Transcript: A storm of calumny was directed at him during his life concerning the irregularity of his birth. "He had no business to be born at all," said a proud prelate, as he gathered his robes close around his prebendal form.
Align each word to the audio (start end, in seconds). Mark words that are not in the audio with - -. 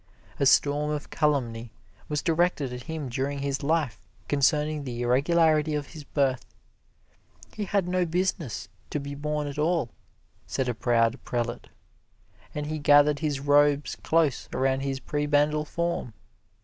A 0.39 0.47
storm 0.47 0.89
of 0.89 1.11
calumny 1.11 1.71
was 2.09 2.23
directed 2.23 2.73
at 2.73 2.85
him 2.89 3.07
during 3.07 3.37
his 3.37 3.61
life 3.61 3.99
concerning 4.27 4.83
the 4.83 5.03
irregularity 5.03 5.75
of 5.75 5.89
his 5.93 6.03
birth. 6.05 6.43
"He 7.53 7.65
had 7.65 7.87
no 7.87 8.07
business 8.07 8.67
to 8.89 8.99
be 8.99 9.13
born 9.13 9.45
at 9.45 9.59
all," 9.59 9.91
said 10.47 10.67
a 10.67 10.73
proud 10.73 11.23
prelate, 11.23 11.67
as 12.55 12.65
he 12.65 12.79
gathered 12.79 13.19
his 13.19 13.41
robes 13.41 13.95
close 13.95 14.49
around 14.51 14.79
his 14.79 14.99
prebendal 14.99 15.65
form. 15.65 16.15